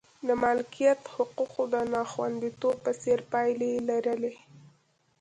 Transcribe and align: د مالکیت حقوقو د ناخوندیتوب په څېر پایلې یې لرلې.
د 0.27 0.29
مالکیت 0.43 1.01
حقوقو 1.15 1.63
د 1.73 1.75
ناخوندیتوب 1.93 2.75
په 2.85 2.91
څېر 3.01 3.19
پایلې 3.31 3.67
یې 3.73 3.79
لرلې. 3.89 4.33